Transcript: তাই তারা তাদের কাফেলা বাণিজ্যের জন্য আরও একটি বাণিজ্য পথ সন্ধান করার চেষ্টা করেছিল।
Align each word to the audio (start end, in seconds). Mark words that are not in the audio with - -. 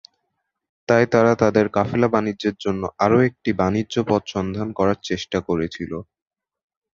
তাই 0.89 1.05
তারা 1.13 1.31
তাদের 1.41 1.65
কাফেলা 1.75 2.07
বাণিজ্যের 2.13 2.55
জন্য 2.59 2.83
আরও 2.99 3.17
একটি 3.29 3.49
বাণিজ্য 3.61 3.95
পথ 4.07 4.23
সন্ধান 4.35 4.67
করার 4.77 4.97
চেষ্টা 5.09 5.37
করেছিল। 5.47 5.91